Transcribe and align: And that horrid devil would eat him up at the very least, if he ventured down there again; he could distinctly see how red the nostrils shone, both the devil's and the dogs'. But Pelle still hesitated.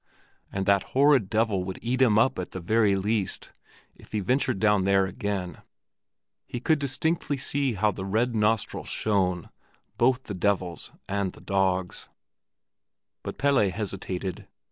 And 0.51 0.65
that 0.65 0.81
horrid 0.97 1.29
devil 1.29 1.63
would 1.63 1.77
eat 1.79 2.01
him 2.01 2.17
up 2.17 2.39
at 2.39 2.53
the 2.53 2.59
very 2.59 2.95
least, 2.95 3.51
if 3.95 4.13
he 4.13 4.19
ventured 4.19 4.57
down 4.59 4.83
there 4.83 5.05
again; 5.05 5.59
he 6.47 6.59
could 6.59 6.79
distinctly 6.79 7.37
see 7.37 7.73
how 7.73 7.91
red 7.91 8.33
the 8.33 8.37
nostrils 8.39 8.89
shone, 8.89 9.49
both 9.99 10.23
the 10.23 10.33
devil's 10.33 10.91
and 11.07 11.33
the 11.33 11.39
dogs'. 11.41 12.09
But 13.21 13.37
Pelle 13.37 13.57
still 13.59 13.69
hesitated. 13.77 14.47